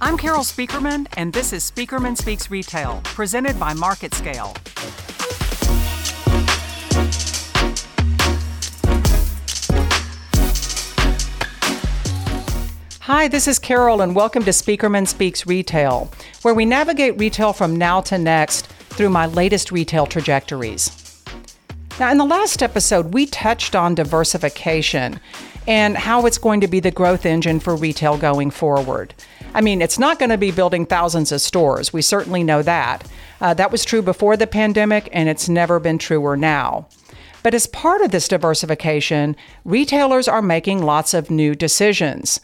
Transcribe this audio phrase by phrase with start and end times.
[0.00, 4.56] I'm Carol Spieckerman, and this is Spieckerman Speaks Retail, presented by MarketScale.
[13.00, 16.12] Hi, this is Carol, and welcome to Spieckerman Speaks Retail,
[16.42, 21.24] where we navigate retail from now to next through my latest retail trajectories.
[21.98, 25.18] Now, in the last episode, we touched on diversification
[25.66, 29.12] and how it's going to be the growth engine for retail going forward.
[29.58, 31.92] I mean, it's not going to be building thousands of stores.
[31.92, 33.04] We certainly know that.
[33.40, 36.86] Uh, that was true before the pandemic, and it's never been truer now.
[37.42, 42.38] But as part of this diversification, retailers are making lots of new decisions.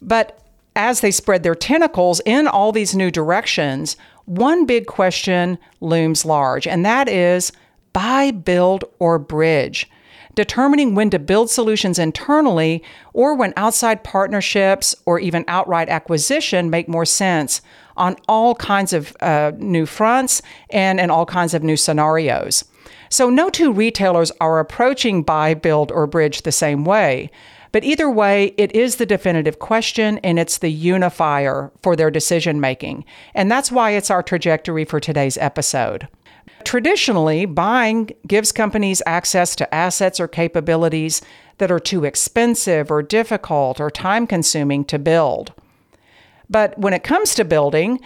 [0.00, 0.40] But
[0.76, 6.68] as they spread their tentacles in all these new directions, one big question looms large,
[6.68, 7.50] and that is
[7.92, 9.90] buy, build, or bridge.
[10.34, 12.82] Determining when to build solutions internally
[13.12, 17.60] or when outside partnerships or even outright acquisition make more sense
[17.96, 22.64] on all kinds of uh, new fronts and in all kinds of new scenarios.
[23.10, 27.30] So, no two retailers are approaching buy, build, or bridge the same way.
[27.72, 32.60] But either way, it is the definitive question and it's the unifier for their decision
[32.60, 33.04] making.
[33.34, 36.08] And that's why it's our trajectory for today's episode.
[36.64, 41.20] Traditionally, buying gives companies access to assets or capabilities
[41.58, 45.52] that are too expensive or difficult or time consuming to build.
[46.48, 48.00] But when it comes to building,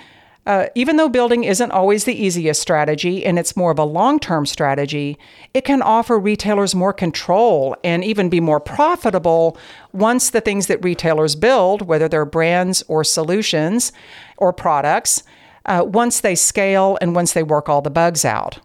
[0.46, 4.20] uh, even though building isn't always the easiest strategy and it's more of a long
[4.20, 5.18] term strategy,
[5.52, 9.58] it can offer retailers more control and even be more profitable
[9.92, 13.90] once the things that retailers build, whether they're brands or solutions
[14.36, 15.24] or products,
[15.66, 18.60] uh, once they scale and once they work all the bugs out.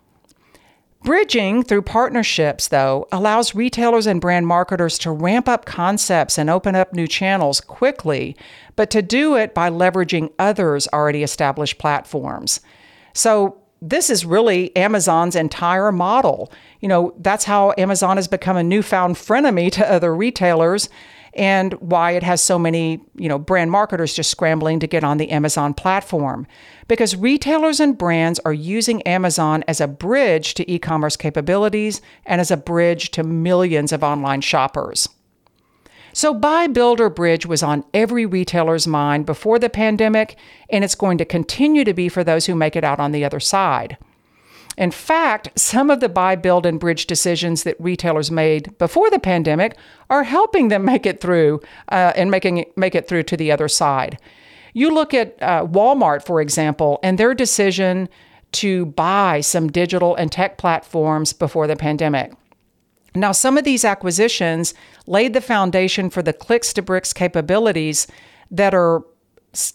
[1.04, 6.76] Bridging through partnerships, though, allows retailers and brand marketers to ramp up concepts and open
[6.76, 8.36] up new channels quickly,
[8.76, 12.60] but to do it by leveraging others' already established platforms.
[13.14, 16.52] So, this is really Amazon's entire model.
[16.82, 20.88] You know, that's how Amazon has become a newfound frenemy to other retailers
[21.34, 25.18] and why it has so many, you know, brand marketers just scrambling to get on
[25.18, 26.46] the Amazon platform.
[26.88, 32.52] Because retailers and brands are using Amazon as a bridge to e-commerce capabilities and as
[32.52, 35.08] a bridge to millions of online shoppers.
[36.14, 40.36] So, buy, build, or bridge was on every retailer's mind before the pandemic,
[40.70, 43.24] and it's going to continue to be for those who make it out on the
[43.24, 43.98] other side.
[44.82, 49.20] In fact, some of the buy, build, and bridge decisions that retailers made before the
[49.20, 49.78] pandemic
[50.10, 53.68] are helping them make it through uh, and making make it through to the other
[53.68, 54.18] side.
[54.74, 58.10] You look at uh, Walmart, for example, and their decision
[58.54, 62.34] to buy some digital and tech platforms before the pandemic.
[63.14, 64.74] Now, some of these acquisitions
[65.06, 68.08] laid the foundation for the clicks to bricks capabilities
[68.50, 69.04] that are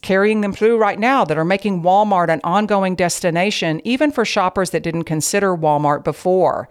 [0.00, 4.70] carrying them through right now that are making Walmart an ongoing destination, even for shoppers
[4.70, 6.68] that didn't consider Walmart before.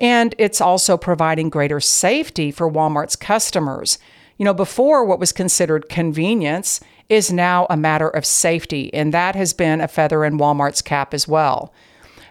[0.00, 3.98] And it's also providing greater safety for Walmart's customers.
[4.36, 9.34] You know, before what was considered convenience is now a matter of safety, and that
[9.34, 11.72] has been a feather in Walmart's cap as well.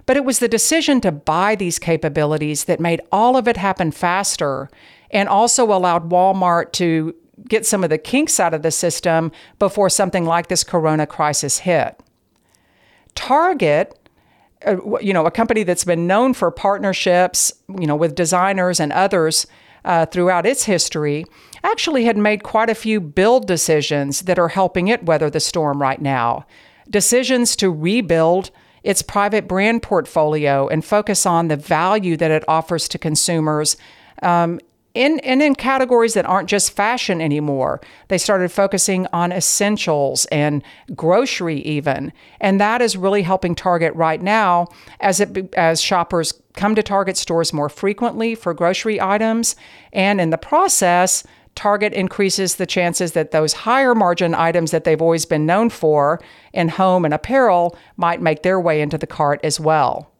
[0.05, 3.91] But it was the decision to buy these capabilities that made all of it happen
[3.91, 4.69] faster
[5.11, 7.13] and also allowed Walmart to
[7.47, 11.59] get some of the kinks out of the system before something like this corona crisis
[11.59, 12.01] hit.
[13.15, 13.97] Target,
[14.65, 18.91] uh, you know, a company that's been known for partnerships, you know, with designers and
[18.91, 19.47] others
[19.85, 21.25] uh, throughout its history,
[21.63, 25.81] actually had made quite a few build decisions that are helping it weather the storm
[25.81, 26.45] right now.
[26.89, 28.51] Decisions to rebuild
[28.83, 33.75] its private brand portfolio and focus on the value that it offers to consumers
[34.21, 34.59] um,
[34.97, 37.79] in, and in categories that aren't just fashion anymore.
[38.07, 40.63] They started focusing on essentials and
[40.95, 42.11] grocery even.
[42.41, 44.67] And that is really helping Target right now
[44.99, 49.55] as it as shoppers come to Target stores more frequently for grocery items
[49.93, 55.01] and in the process Target increases the chances that those higher margin items that they've
[55.01, 56.21] always been known for
[56.53, 60.11] in home and apparel might make their way into the cart as well.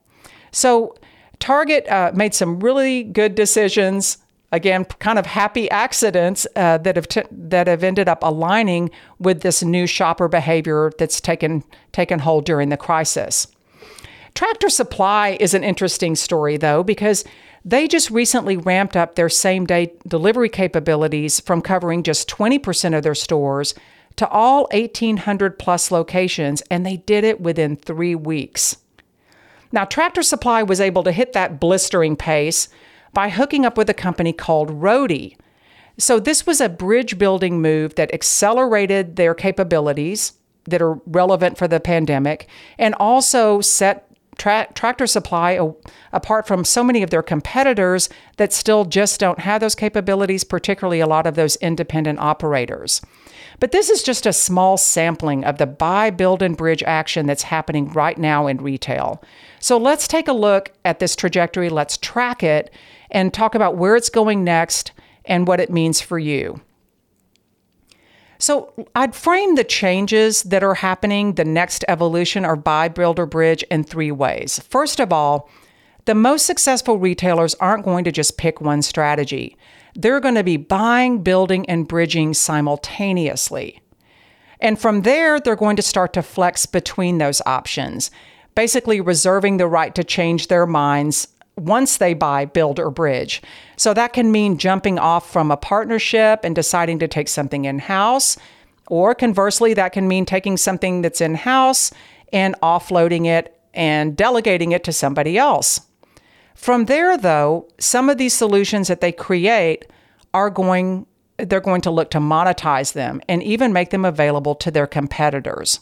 [0.52, 0.96] So
[1.40, 4.18] Target uh, made some really good decisions
[4.52, 8.90] again, kind of happy accidents uh, that have t- that have ended up aligning
[9.20, 13.48] with this new shopper behavior that's taken taken hold during the crisis.
[14.34, 17.26] Tractor Supply is an interesting story though because
[17.66, 23.04] they just recently ramped up their same day delivery capabilities from covering just 20% of
[23.04, 23.74] their stores
[24.16, 28.78] to all 1800 plus locations and they did it within 3 weeks.
[29.72, 32.70] Now Tractor Supply was able to hit that blistering pace
[33.14, 35.38] by hooking up with a company called Roadie.
[35.98, 40.34] So, this was a bridge building move that accelerated their capabilities
[40.66, 44.08] that are relevant for the pandemic and also set
[44.38, 45.72] tra- tractor supply a-
[46.14, 51.00] apart from so many of their competitors that still just don't have those capabilities, particularly
[51.00, 53.02] a lot of those independent operators.
[53.60, 57.44] But this is just a small sampling of the buy, build, and bridge action that's
[57.44, 59.24] happening right now in retail.
[59.60, 62.72] So let's take a look at this trajectory, let's track it,
[63.12, 64.92] and talk about where it's going next
[65.26, 66.62] and what it means for you.
[68.40, 73.26] So I'd frame the changes that are happening, the next evolution of buy, build, or
[73.26, 74.60] bridge in three ways.
[74.60, 75.50] First of all,
[76.06, 79.58] the most successful retailers aren't going to just pick one strategy.
[79.96, 83.82] They're going to be buying, building, and bridging simultaneously.
[84.60, 88.10] And from there, they're going to start to flex between those options,
[88.56, 91.28] basically reserving the right to change their minds
[91.58, 93.42] once they buy, build, or bridge.
[93.76, 97.80] So that can mean jumping off from a partnership and deciding to take something in
[97.80, 98.38] house.
[98.88, 101.92] Or conversely, that can mean taking something that's in house
[102.32, 105.82] and offloading it and delegating it to somebody else.
[106.56, 109.86] From there, though, some of these solutions that they create
[110.34, 111.06] are going
[111.38, 115.80] they're going to look to monetize them and even make them available to their competitors.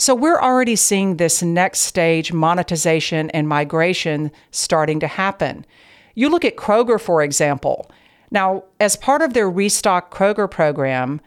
[0.00, 5.66] So we're already seeing this next stage monetization and migration starting to happen.
[6.14, 7.90] You look at Kroger, for example.
[8.30, 11.20] Now, as part of their Restock Kroger program,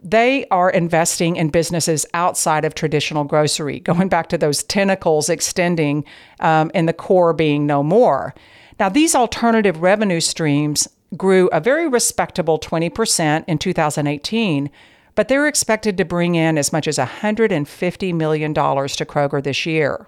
[0.00, 6.04] they are investing in businesses outside of traditional grocery, going back to those tentacles extending
[6.38, 8.34] um, and the core being no more.
[8.78, 14.70] Now, these alternative revenue streams grew a very respectable 20% in 2018
[15.14, 20.06] but they're expected to bring in as much as $150 million to Kroger this year.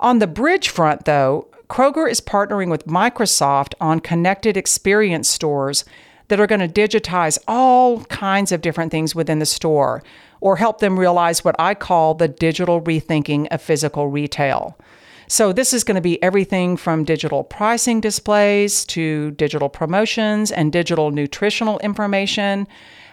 [0.00, 5.84] On the bridge front, though, Kroger is partnering with Microsoft on connected experience stores
[6.28, 10.02] that are going to digitize all kinds of different things within the store
[10.40, 14.78] or help them realize what I call the digital rethinking of physical retail.
[15.26, 20.72] So, this is going to be everything from digital pricing displays to digital promotions and
[20.72, 22.66] digital nutritional information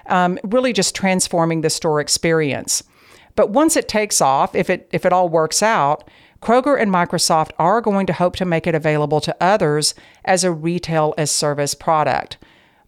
[0.10, 2.84] um, really just transforming the store experience.
[3.36, 6.10] But once it takes off, if it if it all works out,
[6.42, 9.96] Kroger and Microsoft are going to hope to make it available to others
[10.26, 12.38] as a retail as service product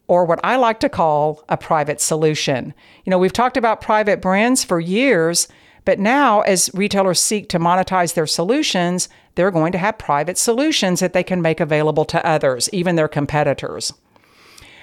[0.09, 2.73] or what I like to call a private solution.
[3.05, 5.47] You know, we've talked about private brands for years,
[5.85, 10.99] but now as retailers seek to monetize their solutions, they're going to have private solutions
[10.99, 13.93] that they can make available to others, even their competitors.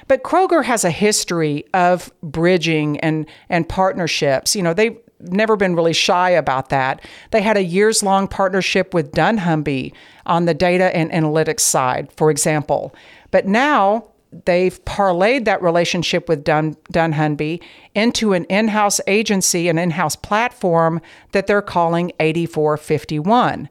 [0.08, 4.54] But Kroger has a history of bridging and, and partnerships.
[4.54, 7.04] You know, they've never been really shy about that.
[7.30, 9.92] They had a years long partnership with dunnhumby
[10.26, 12.94] on the data and analytics side, for example.
[13.30, 14.08] But now
[14.44, 17.62] they've parlayed that relationship with Dun- dunnhumby
[17.94, 21.00] into an in house agency, an in house platform
[21.32, 23.68] that they're calling 8451.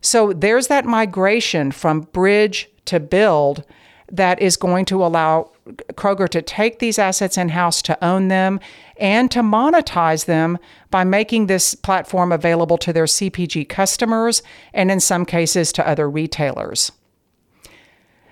[0.00, 3.64] So there's that migration from bridge to build
[4.10, 5.50] that is going to allow
[5.94, 8.60] Kroger to take these assets in house, to own them,
[8.96, 10.58] and to monetize them
[10.90, 14.42] by making this platform available to their CPG customers
[14.72, 16.92] and, in some cases, to other retailers.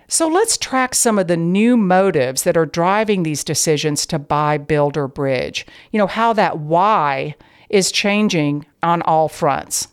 [0.06, 4.58] So let's track some of the new motives that are driving these decisions to buy,
[4.58, 5.66] build, or bridge.
[5.90, 7.34] You know, how that why
[7.68, 9.88] is changing on all fronts.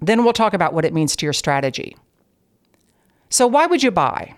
[0.00, 1.96] Then we'll talk about what it means to your strategy.
[3.30, 4.34] So, why would you buy?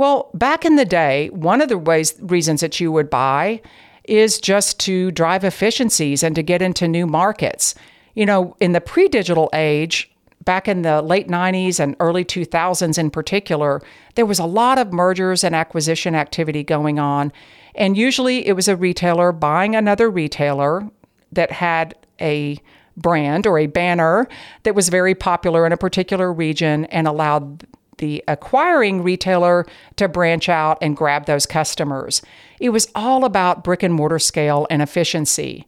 [0.00, 3.60] Well, back in the day, one of the ways reasons that you would buy
[4.04, 7.74] is just to drive efficiencies and to get into new markets.
[8.14, 10.10] You know, in the pre-digital age,
[10.42, 13.82] back in the late 90s and early 2000s in particular,
[14.14, 17.30] there was a lot of mergers and acquisition activity going on.
[17.74, 20.88] And usually it was a retailer buying another retailer
[21.30, 22.56] that had a
[22.96, 24.28] brand or a banner
[24.62, 27.66] that was very popular in a particular region and allowed
[28.00, 29.64] the acquiring retailer
[29.96, 32.20] to branch out and grab those customers.
[32.58, 35.66] It was all about brick and mortar scale and efficiency.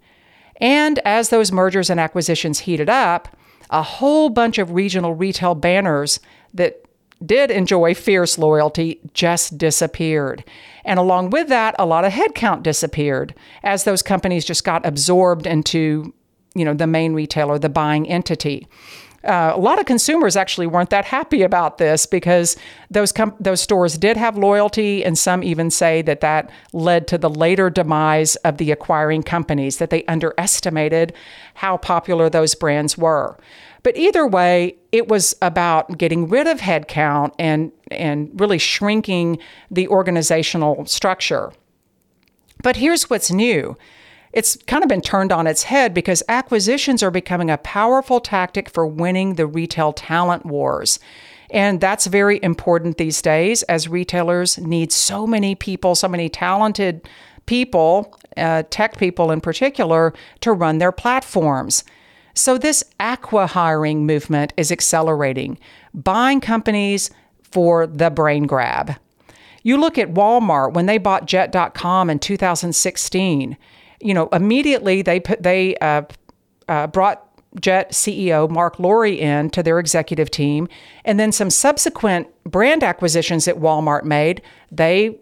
[0.56, 3.36] And as those mergers and acquisitions heated up,
[3.70, 6.20] a whole bunch of regional retail banners
[6.52, 6.84] that
[7.24, 10.44] did enjoy fierce loyalty just disappeared.
[10.84, 15.46] And along with that, a lot of headcount disappeared as those companies just got absorbed
[15.46, 16.12] into,
[16.54, 18.66] you know, the main retailer, the buying entity
[19.24, 22.56] uh, a lot of consumers actually weren't that happy about this because
[22.90, 27.18] those com- those stores did have loyalty, and some even say that that led to
[27.18, 31.12] the later demise of the acquiring companies that they underestimated
[31.54, 33.38] how popular those brands were.
[33.82, 39.38] But either way, it was about getting rid of headcount and and really shrinking
[39.70, 41.52] the organizational structure.
[42.62, 43.76] But here's what's new.
[44.32, 48.70] It's kind of been turned on its head because acquisitions are becoming a powerful tactic
[48.70, 50.98] for winning the retail talent wars.
[51.50, 57.06] And that's very important these days as retailers need so many people, so many talented
[57.44, 61.84] people, uh, tech people in particular, to run their platforms.
[62.34, 65.58] So, this acqui-hiring movement is accelerating,
[65.92, 67.10] buying companies
[67.42, 68.94] for the brain grab.
[69.62, 73.58] You look at Walmart when they bought Jet.com in 2016.
[74.02, 76.02] You know, immediately they put they uh,
[76.68, 77.28] uh, brought
[77.60, 80.68] Jet CEO Mark Lore in to their executive team,
[81.04, 84.42] and then some subsequent brand acquisitions that Walmart made.
[84.70, 85.18] They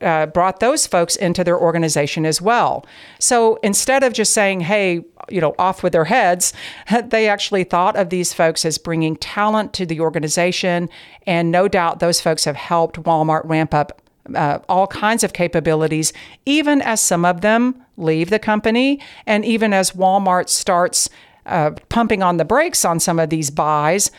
[0.00, 2.86] uh, brought those folks into their organization as well.
[3.18, 6.52] So instead of just saying, hey, you know, off with their heads,
[7.06, 10.88] they actually thought of these folks as bringing talent to the organization.
[11.26, 14.00] And no doubt those folks have helped Walmart ramp up
[14.34, 16.12] uh, all kinds of capabilities,
[16.44, 21.10] even as some of them leave the company, and even as Walmart starts
[21.46, 24.10] uh, pumping on the brakes on some of these buys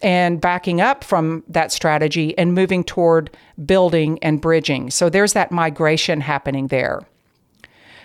[0.00, 3.30] and backing up from that strategy and moving toward
[3.64, 4.90] building and bridging.
[4.90, 7.02] So there's that migration happening there.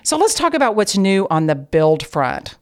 [0.03, 2.55] So let's talk about what's new on the build front.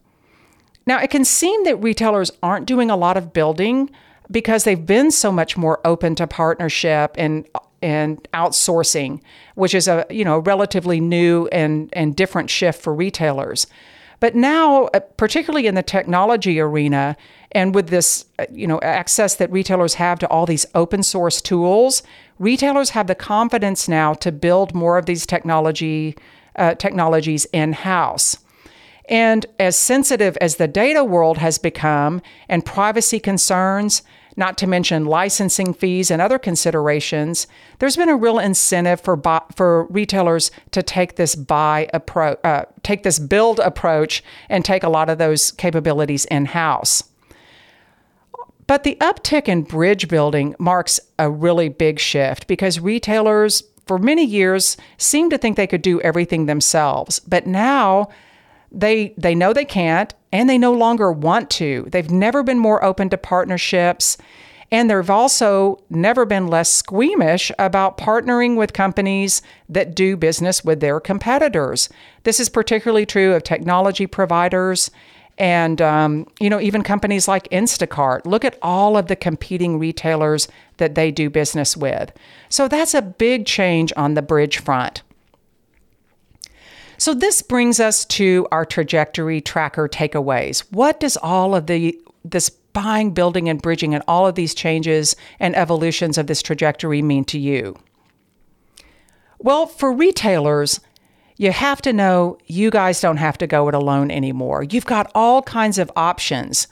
[0.86, 3.90] Now, it can seem that retailers aren't doing a lot of building
[4.30, 7.48] because they've been so much more open to partnership and
[7.82, 9.22] and outsourcing,
[9.56, 13.68] which is a you know relatively new and and different shift for retailers.
[14.22, 17.18] But now, uh, particularly in the technology arena,
[17.54, 21.42] and with this, uh, you know, access that retailers have to all these open source
[21.42, 22.04] tools,
[22.38, 26.16] retailers have the confidence now to build more of these technology
[26.56, 28.38] uh, technologies in house.
[29.10, 34.04] And as sensitive as the data world has become, and privacy concerns,
[34.36, 37.48] not to mention licensing fees and other considerations,
[37.80, 39.20] there's been a real incentive for
[39.56, 44.90] for retailers to take this buy approach, uh, take this build approach, and take a
[44.90, 47.04] lot of those capabilities in house.
[48.68, 54.24] But the uptick in bridge building marks a really big shift because retailers, for many
[54.24, 57.20] years, seemed to think they could do everything themselves.
[57.20, 58.08] But now
[58.72, 61.88] they, they know they can't and they no longer want to.
[61.92, 64.18] They've never been more open to partnerships.
[64.74, 70.80] And they've also never been less squeamish about partnering with companies that do business with
[70.80, 71.90] their competitors.
[72.24, 74.90] This is particularly true of technology providers
[75.38, 78.26] and um, you know even companies like Instacart.
[78.26, 80.48] Look at all of the competing retailers
[80.78, 82.12] that they do business with.
[82.48, 85.02] So that's a big change on the bridge front.
[87.02, 90.60] So this brings us to our trajectory tracker takeaways.
[90.70, 95.16] What does all of the this buying, building, and bridging, and all of these changes
[95.40, 97.76] and evolutions of this trajectory mean to you?
[99.40, 100.80] Well, for retailers,
[101.38, 104.62] you have to know you guys don't have to go it alone anymore.
[104.62, 106.68] You've got all kinds of options,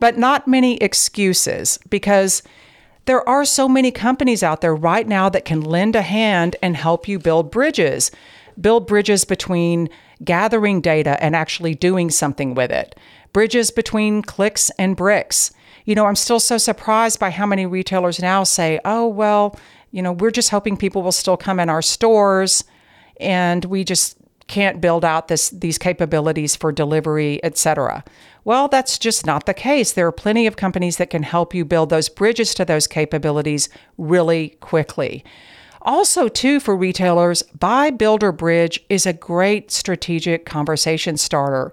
[0.00, 2.42] but not many excuses because
[3.04, 6.74] there are so many companies out there right now that can lend a hand and
[6.74, 8.10] help you build bridges,
[8.60, 9.88] build bridges between
[10.24, 12.98] gathering data and actually doing something with it,
[13.32, 15.52] bridges between clicks and bricks.
[15.84, 19.58] You know, I'm still so surprised by how many retailers now say, oh, well,
[19.90, 22.64] you know, we're just hoping people will still come in our stores
[23.20, 28.02] and we just can't build out this these capabilities for delivery, etc.
[28.44, 29.92] Well, that's just not the case.
[29.92, 33.68] There are plenty of companies that can help you build those bridges to those capabilities
[33.98, 35.22] really quickly.
[35.88, 41.72] Also, too, for retailers, buy, build, or bridge is a great strategic conversation starter.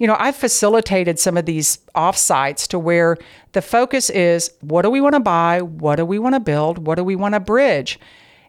[0.00, 3.16] You know, I've facilitated some of these offsites to where
[3.52, 5.62] the focus is what do we want to buy?
[5.62, 6.84] What do we want to build?
[6.88, 8.00] What do we want to bridge?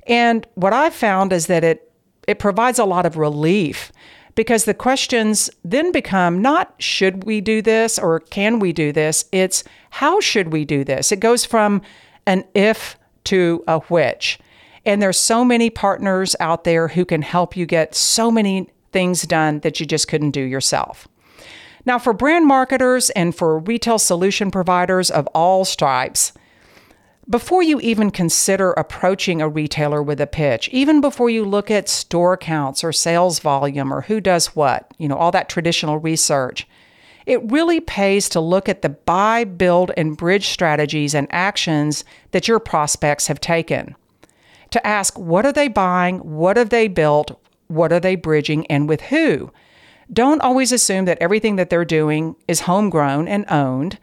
[0.07, 1.91] And what I've found is that it
[2.27, 3.91] it provides a lot of relief
[4.33, 9.25] because the questions then become not should we do this or can we do this?
[9.31, 11.11] It's how should we do this?
[11.11, 11.83] It goes from
[12.25, 14.39] an if to a which.
[14.85, 19.23] And there's so many partners out there who can help you get so many things
[19.23, 21.07] done that you just couldn't do yourself.
[21.85, 26.31] Now, for brand marketers and for retail solution providers of all stripes,
[27.29, 31.87] before you even consider approaching a retailer with a pitch, even before you look at
[31.87, 36.67] store counts or sales volume or who does what, you know, all that traditional research,
[37.25, 42.49] it really pays to look at the buy, build, and bridge strategies and actions that
[42.49, 43.95] your prospects have taken.
[44.73, 46.17] To ask, what are they buying?
[46.19, 47.39] What have they built?
[47.67, 49.51] What are they bridging and with who?
[50.11, 53.97] Don't always assume that everything that they're doing is homegrown and owned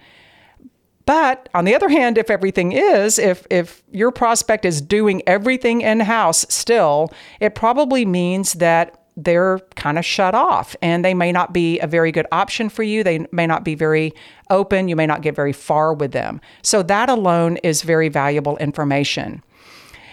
[1.10, 5.80] but on the other hand, if everything is, if if your prospect is doing everything
[5.80, 11.32] in house still, it probably means that they're kind of shut off and they may
[11.32, 13.02] not be a very good option for you.
[13.02, 14.12] They may not be very
[14.50, 14.86] open.
[14.86, 16.40] You may not get very far with them.
[16.62, 19.42] So, that alone is very valuable information.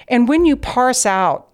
[0.08, 1.48] And when you parse out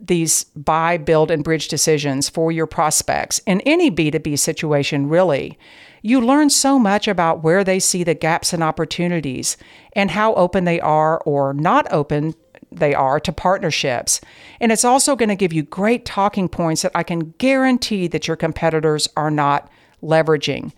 [0.00, 5.58] these buy, build, and bridge decisions for your prospects in any B2B situation, really,
[6.02, 9.56] you learn so much about where they see the gaps and opportunities
[9.94, 12.34] and how open they are or not open
[12.70, 14.20] they are to partnerships.
[14.60, 18.28] And it's also going to give you great talking points that I can guarantee that
[18.28, 19.70] your competitors are not
[20.02, 20.72] leveraging.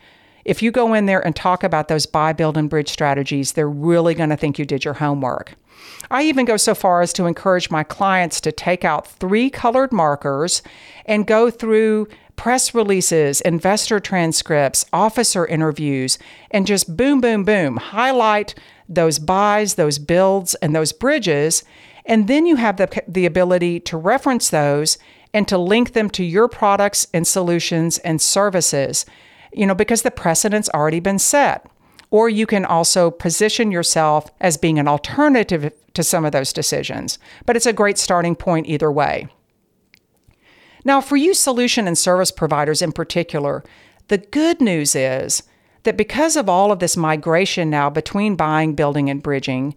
[0.44, 3.68] If you go in there and talk about those buy, build, and bridge strategies, they're
[3.68, 5.54] really going to think you did your homework.
[6.10, 9.92] I even go so far as to encourage my clients to take out three colored
[9.92, 10.62] markers
[11.04, 16.18] and go through press releases, investor transcripts, officer interviews,
[16.50, 18.54] and just boom, boom, boom, highlight
[18.88, 21.64] those buys, those builds, and those bridges.
[22.04, 24.98] And then you have the, the ability to reference those
[25.34, 29.06] and to link them to your products and solutions and services,
[29.52, 31.68] you know, because the precedent's already been set.
[32.16, 37.18] Or you can also position yourself as being an alternative to some of those decisions.
[37.44, 39.28] But it's a great starting point either way.
[40.82, 43.62] Now, for you solution and service providers in particular,
[44.08, 45.42] the good news is
[45.82, 49.74] that because of all of this migration now between buying, building, and bridging,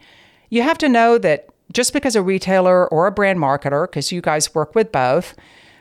[0.49, 4.21] you have to know that just because a retailer or a brand marketer, because you
[4.21, 5.35] guys work with both,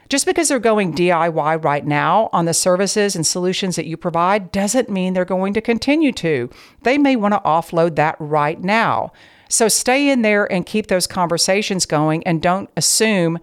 [0.09, 4.51] just because they're going DIY right now on the services and solutions that you provide
[4.53, 6.49] doesn't mean they're going to continue to.
[6.83, 9.13] They may want to offload that right now.
[9.49, 13.39] So stay in there and keep those conversations going and don't assume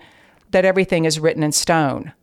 [0.52, 2.14] that everything is written in stone.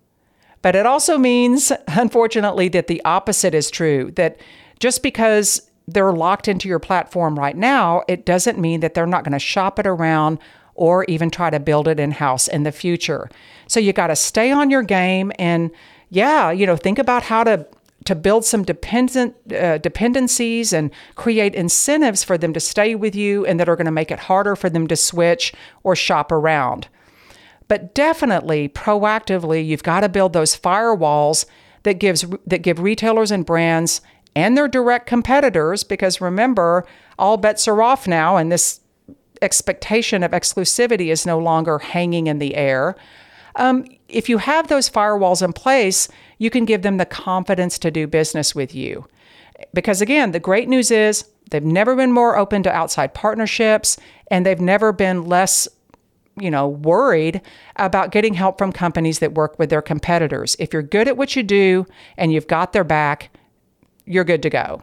[0.60, 4.40] But it also means, unfortunately, that the opposite is true that
[4.78, 9.24] just because they're locked into your platform right now, it doesn't mean that they're not
[9.24, 10.38] going to shop it around
[10.74, 13.30] or even try to build it in house in the future.
[13.66, 15.70] So you got to stay on your game and
[16.10, 17.66] yeah, you know, think about how to
[18.04, 23.46] to build some dependent uh, dependencies and create incentives for them to stay with you
[23.46, 25.52] and that are going to make it harder for them to switch
[25.84, 26.88] or shop around.
[27.68, 31.46] But definitely proactively, you've got to build those firewalls
[31.84, 34.00] that gives that give retailers and brands
[34.34, 36.84] and their direct competitors because remember,
[37.18, 38.80] all bets are off now and this
[39.42, 42.96] expectation of exclusivity is no longer hanging in the air.
[43.56, 47.90] Um, if you have those firewalls in place, you can give them the confidence to
[47.90, 49.06] do business with you.
[49.74, 53.98] Because again, the great news is they've never been more open to outside partnerships
[54.30, 55.68] and they've never been less
[56.40, 57.42] you know worried
[57.76, 60.56] about getting help from companies that work with their competitors.
[60.58, 63.30] If you're good at what you do and you've got their back,
[64.06, 64.82] you're good to go.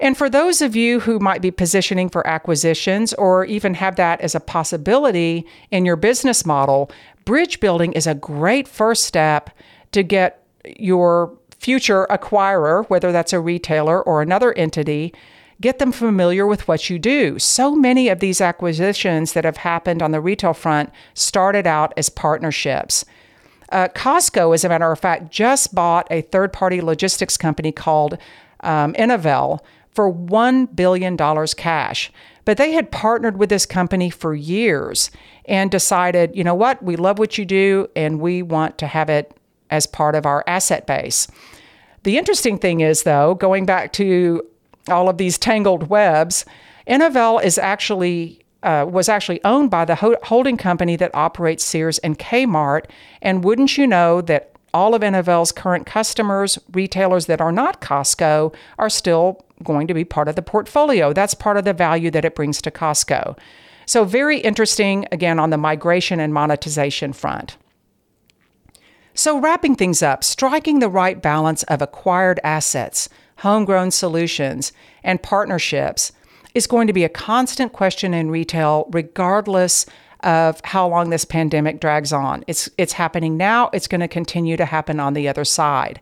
[0.00, 4.20] And for those of you who might be positioning for acquisitions or even have that
[4.20, 6.90] as a possibility in your business model,
[7.24, 9.50] bridge building is a great first step
[9.92, 10.44] to get
[10.76, 15.12] your future acquirer, whether that's a retailer or another entity,
[15.60, 17.38] get them familiar with what you do.
[17.38, 22.08] So many of these acquisitions that have happened on the retail front started out as
[22.08, 23.04] partnerships.
[23.70, 28.16] Uh, Costco, as a matter of fact, just bought a third party logistics company called
[28.60, 29.60] um, Innovel
[29.98, 31.16] for $1 billion
[31.56, 32.12] cash.
[32.44, 35.10] But they had partnered with this company for years
[35.44, 39.10] and decided, you know what, we love what you do and we want to have
[39.10, 39.36] it
[39.70, 41.26] as part of our asset base.
[42.04, 44.46] The interesting thing is, though, going back to
[44.86, 46.44] all of these tangled webs,
[46.86, 51.98] Innovel is actually uh, was actually owned by the ho- holding company that operates Sears
[51.98, 52.84] and Kmart.
[53.20, 58.54] And wouldn't you know that all of Innovel's current customers, retailers that are not Costco,
[58.78, 61.12] are still going to be part of the portfolio.
[61.12, 63.38] That's part of the value that it brings to Costco.
[63.86, 67.56] So, very interesting, again, on the migration and monetization front.
[69.14, 76.12] So, wrapping things up, striking the right balance of acquired assets, homegrown solutions, and partnerships
[76.54, 79.86] is going to be a constant question in retail, regardless
[80.20, 82.44] of how long this pandemic drags on.
[82.46, 86.00] It's, it's happening now, it's going to continue to happen on the other side.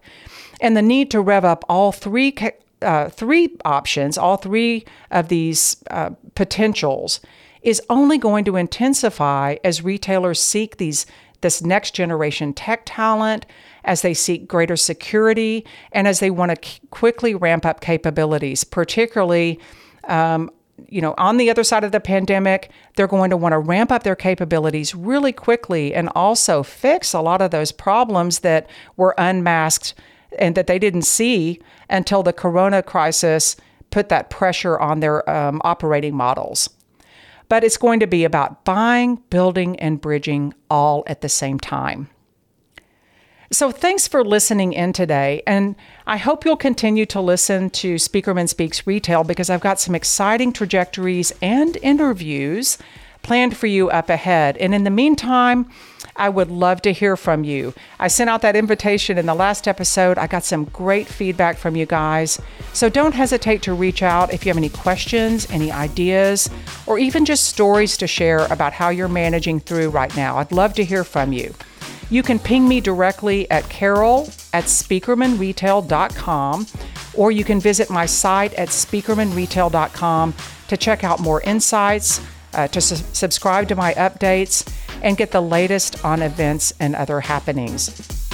[0.61, 2.35] And the need to rev up all three
[2.83, 7.21] uh, three options, all three of these uh, potentials,
[7.63, 11.07] is only going to intensify as retailers seek these
[11.43, 13.45] this next generation tech talent,
[13.85, 18.65] as they seek greater security, and as they want to k- quickly ramp up capabilities,
[18.65, 19.61] particularly.
[20.05, 20.51] Um,
[20.89, 23.91] you know, on the other side of the pandemic, they're going to want to ramp
[23.91, 29.15] up their capabilities really quickly and also fix a lot of those problems that were
[29.19, 29.95] unmasked
[30.39, 33.57] and that they didn't see until the corona crisis
[33.91, 36.69] put that pressure on their um, operating models.
[37.49, 42.11] But it's going to be about buying, building, and bridging all at the same time.
[43.51, 45.43] So, thanks for listening in today.
[45.47, 49.95] And I hope you'll continue to listen to Spieckerman Speaks Retail because I've got some
[49.95, 52.79] exciting trajectories and interviews
[53.23, 54.57] planned for you up ahead.
[54.59, 55.71] And in the meantime,
[56.15, 57.75] I would love to hear from you.
[57.99, 60.17] I sent out that invitation in the last episode.
[60.17, 62.41] I got some great feedback from you guys.
[62.73, 66.49] So don't hesitate to reach out if you have any questions, any ideas,
[66.87, 70.39] or even just stories to share about how you're managing through right now.
[70.39, 71.55] I'd love to hear from you.
[72.11, 76.67] You can ping me directly at carol at spieckermanretail.com
[77.15, 80.35] or you can visit my site at spieckermanretail.com
[80.69, 82.21] to check out more insights,
[82.55, 84.67] uh, to su- subscribe to my updates,
[85.03, 88.26] and get the latest on events and other happenings.